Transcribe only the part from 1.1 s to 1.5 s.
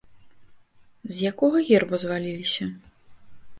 З